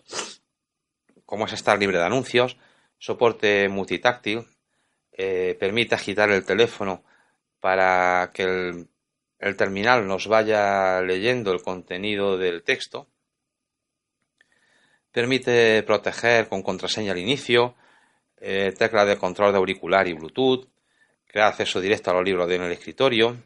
como 1.25 1.47
es 1.47 1.53
estar 1.53 1.79
libre 1.79 1.99
de 1.99 2.05
anuncios, 2.05 2.57
soporte 2.99 3.69
multitáctil, 3.69 4.47
eh, 5.13 5.57
permite 5.59 5.95
agitar 5.95 6.31
el 6.31 6.45
teléfono 6.45 7.03
para 7.61 8.31
que 8.33 8.45
el, 8.45 9.57
terminal 9.57 10.07
nos 10.07 10.29
vaya 10.29 11.01
leyendo 11.01 11.53
el 11.53 11.63
contenido 11.63 12.39
del 12.39 12.63
texto, 12.63 13.09
permite 15.11 15.83
proteger 15.83 16.49
con 16.49 16.63
contraseña 16.63 17.13
al 17.13 17.19
inicio, 17.19 17.75
eh, 18.37 18.73
tecla 18.79 19.05
de 19.05 19.19
control 19.19 19.53
de 19.53 19.59
auricular 19.59 20.07
y 20.07 20.13
Bluetooth, 20.13 20.69
crear 21.27 21.49
acceso 21.49 21.81
directo 21.81 22.11
a 22.11 22.15
los 22.15 22.25
libros 22.25 22.51
en 22.51 22.63
el 22.63 22.73
escritorio, 22.73 23.37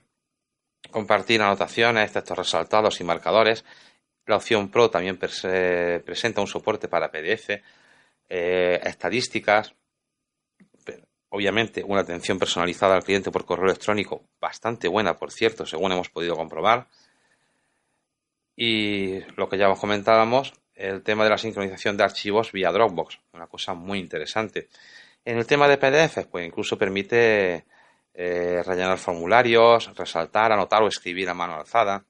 compartir 0.90 1.40
anotaciones, 1.42 2.12
textos 2.12 2.38
resaltados 2.38 3.00
y 3.00 3.04
marcadores. 3.04 3.64
La 4.26 4.36
opción 4.36 4.70
Pro 4.70 4.90
también 4.90 5.18
presenta 5.18 6.40
un 6.40 6.46
soporte 6.46 6.88
para 6.88 7.10
PDF, 7.10 7.50
eh, 8.28 8.80
estadísticas, 8.84 9.74
obviamente 11.30 11.82
una 11.82 12.02
atención 12.02 12.38
personalizada 12.38 12.94
al 12.94 13.04
cliente 13.04 13.30
por 13.30 13.44
correo 13.44 13.66
electrónico 13.66 14.22
bastante 14.40 14.86
buena, 14.86 15.16
por 15.16 15.32
cierto, 15.32 15.66
según 15.66 15.92
hemos 15.92 16.10
podido 16.10 16.36
comprobar. 16.36 16.88
Y 18.54 19.20
lo 19.36 19.48
que 19.48 19.58
ya 19.58 19.72
comentábamos, 19.74 20.52
el 20.74 21.02
tema 21.02 21.24
de 21.24 21.30
la 21.30 21.38
sincronización 21.38 21.96
de 21.96 22.04
archivos 22.04 22.52
vía 22.52 22.70
Dropbox, 22.70 23.18
una 23.32 23.46
cosa 23.46 23.74
muy 23.74 23.98
interesante. 23.98 24.68
En 25.24 25.38
el 25.38 25.46
tema 25.46 25.68
de 25.68 25.78
PDF, 25.78 26.26
pues 26.30 26.46
incluso 26.46 26.76
permite 26.76 27.64
eh, 28.14 28.62
rellenar 28.64 28.98
formularios, 28.98 29.96
resaltar, 29.96 30.52
anotar 30.52 30.82
o 30.82 30.88
escribir 30.88 31.28
a 31.30 31.34
mano 31.34 31.54
alzada. 31.54 32.04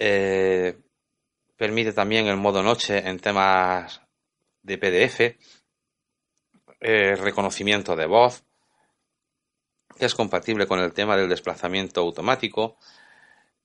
Eh, 0.00 0.78
permite 1.56 1.92
también 1.92 2.28
el 2.28 2.36
modo 2.36 2.62
noche 2.62 2.98
en 2.98 3.18
temas 3.18 4.00
de 4.62 4.78
PDF, 4.78 5.36
eh, 6.80 7.16
reconocimiento 7.16 7.96
de 7.96 8.06
voz, 8.06 8.44
que 9.98 10.06
es 10.06 10.14
compatible 10.14 10.68
con 10.68 10.78
el 10.78 10.92
tema 10.92 11.16
del 11.16 11.28
desplazamiento 11.28 12.00
automático. 12.00 12.78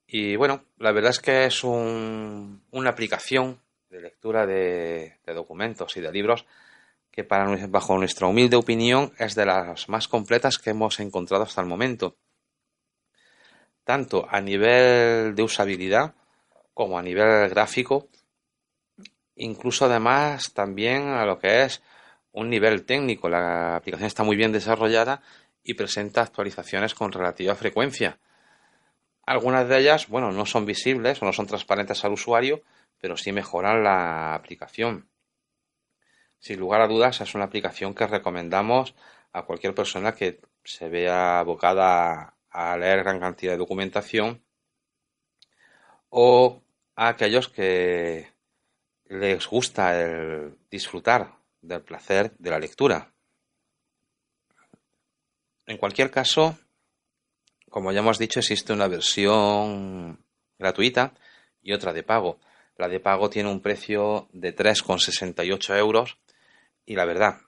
Y 0.08 0.36
bueno, 0.36 0.66
la 0.78 0.92
verdad 0.92 1.12
es 1.12 1.20
que 1.20 1.46
es 1.46 1.64
un, 1.64 2.64
una 2.72 2.90
aplicación 2.90 3.62
de 3.90 4.02
lectura 4.02 4.48
de 4.48 5.20
documentos 5.28 5.96
y 5.98 6.02
de 6.02 6.12
libros 6.12 6.48
que 7.12 7.24
para, 7.24 7.68
bajo 7.68 7.96
nuestra 7.96 8.26
humilde 8.26 8.56
opinión 8.56 9.14
es 9.20 9.36
de 9.36 9.46
las 9.46 9.88
más 9.88 10.08
completas 10.08 10.58
que 10.58 10.72
hemos 10.72 11.00
encontrado 11.00 11.44
hasta 11.44 11.62
el 11.62 11.68
momento, 11.68 12.18
tanto 13.84 14.26
a 14.28 14.42
nivel 14.42 15.36
de 15.36 15.44
usabilidad 15.44 16.16
como 16.74 16.98
a 16.98 17.04
nivel 17.04 17.50
gráfico, 17.50 18.10
incluso 19.36 19.86
además 19.86 20.54
también 20.54 21.10
a 21.10 21.26
lo 21.26 21.40
que 21.40 21.64
es 21.64 21.82
un 22.32 22.50
nivel 22.50 22.86
técnico. 22.86 23.30
La 23.30 23.76
aplicación 23.76 24.08
está 24.08 24.24
muy 24.24 24.36
bien 24.36 24.52
desarrollada 24.52 25.22
y 25.64 25.76
presenta 25.76 26.22
actualizaciones 26.22 26.94
con 26.94 27.12
relativa 27.12 27.56
frecuencia. 27.56 28.20
Algunas 29.26 29.68
de 29.70 29.80
ellas, 29.80 30.08
bueno, 30.10 30.32
no 30.32 30.46
son 30.46 30.66
visibles 30.66 31.22
o 31.22 31.26
no 31.26 31.32
son 31.32 31.48
transparentes 31.48 32.04
al 32.04 32.12
usuario, 32.12 32.62
pero 33.00 33.16
sí 33.16 33.32
mejoran 33.32 33.84
la 33.84 34.36
aplicación. 34.36 35.08
Sin 36.40 36.60
lugar 36.60 36.82
a 36.82 36.88
dudas, 36.88 37.22
es 37.22 37.36
una 37.36 37.46
aplicación 37.46 37.94
que 37.94 38.06
recomendamos 38.06 38.96
a 39.32 39.44
cualquier 39.44 39.74
persona 39.74 40.14
que 40.14 40.42
se 40.66 40.90
vea 40.90 41.40
abocada 41.40 42.36
a 42.50 42.78
leer 42.78 43.04
gran 43.04 43.20
cantidad 43.20 43.54
de 43.54 43.58
documentación 43.58 44.44
o 46.10 46.63
a 46.96 47.08
aquellos 47.10 47.50
que 47.50 48.32
les 49.06 49.48
gusta 49.48 50.00
el 50.00 50.58
disfrutar 50.70 51.36
del 51.62 51.82
placer 51.82 52.32
de 52.38 52.50
la 52.50 52.60
lectura. 52.60 53.12
En 55.66 55.78
cualquier 55.78 56.12
caso, 56.12 56.58
como 57.70 57.92
ya 57.92 58.00
hemos 58.00 58.20
dicho, 58.20 58.40
existe 58.40 58.74
una 58.74 58.88
versión 58.88 60.24
gratuita 60.60 61.14
y 61.62 61.74
otra 61.74 61.94
de 61.94 62.04
pago. 62.04 62.40
La 62.78 62.88
de 62.88 63.00
pago 63.00 63.30
tiene 63.30 63.50
un 63.50 63.62
precio 63.62 64.28
de 64.34 64.56
3,68 64.56 65.78
euros 65.78 66.18
y 66.86 66.96
la 66.96 67.06
verdad, 67.06 67.42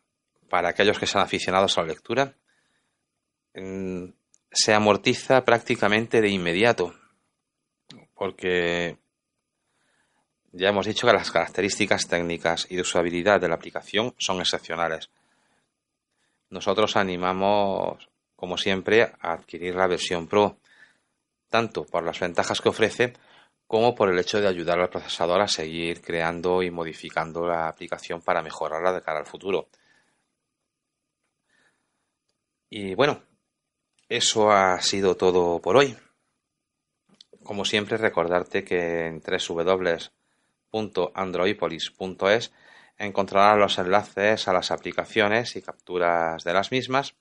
para 0.49 0.69
aquellos 0.69 0.97
que 0.97 1.07
sean 1.07 1.23
aficionados 1.23 1.77
a 1.77 1.81
la 1.81 1.87
lectura, 1.87 2.35
mm, 3.53 4.05
se 4.51 4.73
amortiza 4.73 5.43
prácticamente 5.43 6.21
de 6.21 6.29
inmediato, 6.29 6.95
porque 8.13 8.97
ya 10.57 10.69
hemos 10.69 10.85
dicho 10.85 11.05
que 11.05 11.13
las 11.13 11.31
características 11.31 12.07
técnicas 12.07 12.65
y 12.69 12.75
de 12.75 12.81
usabilidad 12.81 13.41
de 13.41 13.49
la 13.49 13.55
aplicación 13.55 14.15
son 14.17 14.39
excepcionales. 14.39 15.09
Nosotros 16.49 16.95
animamos, 16.95 18.09
como 18.37 18.57
siempre, 18.57 19.11
a 19.19 19.33
adquirir 19.33 19.75
la 19.75 19.87
versión 19.87 20.27
Pro, 20.27 20.57
tanto 21.49 21.85
por 21.85 22.03
las 22.03 22.19
ventajas 22.19 22.61
que 22.61 22.69
ofrece 22.69 23.13
como 23.67 23.95
por 23.95 24.09
el 24.09 24.19
hecho 24.19 24.39
de 24.39 24.47
ayudar 24.47 24.79
al 24.79 24.89
procesador 24.89 25.41
a 25.41 25.47
seguir 25.47 26.01
creando 26.01 26.63
y 26.63 26.71
modificando 26.71 27.45
la 27.45 27.67
aplicación 27.67 28.21
para 28.21 28.41
mejorarla 28.41 28.93
de 28.93 29.01
cara 29.01 29.19
al 29.19 29.25
futuro. 29.25 29.67
Y 32.69 32.95
bueno, 32.95 33.23
eso 34.07 34.51
ha 34.51 34.79
sido 34.81 35.15
todo 35.15 35.59
por 35.59 35.75
hoy. 35.75 35.97
Como 37.43 37.65
siempre, 37.65 37.97
recordarte 37.97 38.63
que 38.63 39.07
en 39.07 39.21
www.androipolis.es 40.75 42.51
encontrarás 42.97 43.57
los 43.57 43.77
enlaces 43.77 44.47
a 44.47 44.53
las 44.53 44.71
aplicaciones 44.71 45.55
y 45.55 45.61
capturas 45.61 46.43
de 46.43 46.53
las 46.53 46.71
mismas 46.71 47.15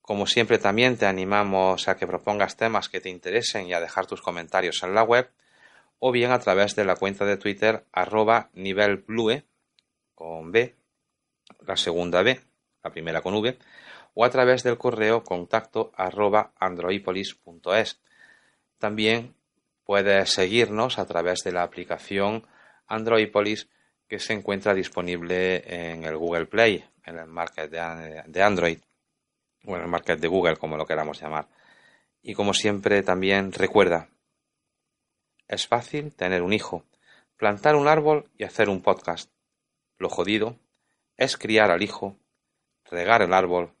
como 0.00 0.26
siempre 0.26 0.58
también 0.58 0.98
te 0.98 1.06
animamos 1.06 1.88
a 1.88 1.96
que 1.96 2.06
propongas 2.06 2.56
temas 2.56 2.90
que 2.90 3.00
te 3.00 3.08
interesen 3.08 3.66
y 3.66 3.72
a 3.72 3.80
dejar 3.80 4.06
tus 4.06 4.20
comentarios 4.20 4.82
en 4.82 4.94
la 4.94 5.02
web 5.02 5.30
o 5.98 6.12
bien 6.12 6.30
a 6.30 6.38
través 6.40 6.76
de 6.76 6.84
la 6.84 6.96
cuenta 6.96 7.24
de 7.24 7.38
Twitter 7.38 7.84
arroba 7.90 8.50
nivelblue 8.52 9.44
con 10.14 10.52
B, 10.52 10.76
la 11.66 11.76
segunda 11.76 12.22
B, 12.22 12.38
la 12.82 12.90
primera 12.90 13.22
con 13.22 13.34
V, 13.34 13.58
o 14.12 14.24
a 14.24 14.30
través 14.30 14.62
del 14.62 14.76
correo 14.76 15.24
contacto 15.24 15.90
arroba. 15.96 16.52
También 18.78 19.34
puedes 19.84 20.30
seguirnos 20.30 20.98
a 20.98 21.06
través 21.06 21.40
de 21.44 21.52
la 21.52 21.62
aplicación 21.62 22.46
Androipolis 22.86 23.68
que 24.08 24.18
se 24.18 24.32
encuentra 24.32 24.74
disponible 24.74 25.62
en 25.66 26.04
el 26.04 26.16
Google 26.16 26.46
Play, 26.46 26.84
en 27.04 27.18
el 27.18 27.26
market 27.26 27.70
de 27.70 28.42
Android 28.42 28.78
bueno, 29.64 29.84
el 29.84 29.90
market 29.90 30.20
de 30.20 30.28
Google, 30.28 30.56
como 30.56 30.76
lo 30.76 30.86
queramos 30.86 31.20
llamar. 31.20 31.48
Y 32.22 32.34
como 32.34 32.54
siempre, 32.54 33.02
también 33.02 33.52
recuerda, 33.52 34.08
es 35.48 35.66
fácil 35.66 36.14
tener 36.14 36.42
un 36.42 36.52
hijo, 36.52 36.84
plantar 37.36 37.74
un 37.74 37.88
árbol 37.88 38.30
y 38.36 38.44
hacer 38.44 38.68
un 38.68 38.82
podcast. 38.82 39.30
Lo 39.98 40.08
jodido 40.08 40.56
es 41.16 41.36
criar 41.36 41.70
al 41.70 41.82
hijo, 41.82 42.16
regar 42.84 43.22
el 43.22 43.32
árbol 43.32 43.74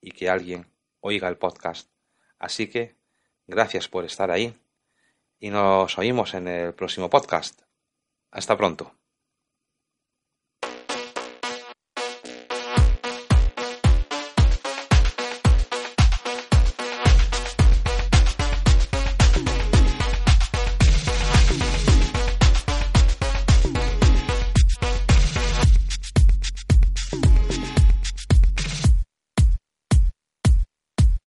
y 0.00 0.12
que 0.12 0.28
alguien 0.28 0.70
oiga 1.00 1.28
el 1.28 1.36
podcast. 1.36 1.90
Así 2.38 2.68
que, 2.68 2.96
gracias 3.46 3.88
por 3.88 4.04
estar 4.04 4.30
ahí 4.30 4.54
y 5.40 5.50
nos 5.50 5.98
oímos 5.98 6.34
en 6.34 6.46
el 6.46 6.74
próximo 6.74 7.10
podcast. 7.10 7.62
Hasta 8.30 8.56
pronto. 8.56 8.99